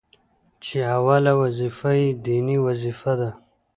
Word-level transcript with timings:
چي 0.63 0.77
اوله 0.95 1.31
وظيفه 1.41 1.89
يې 1.99 2.07
ديني 2.25 2.55
وظيفه 2.65 3.11
ده، 3.19 3.29